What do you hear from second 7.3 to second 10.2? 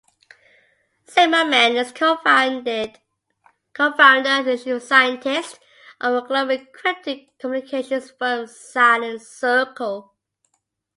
communications firm, Silent Circle.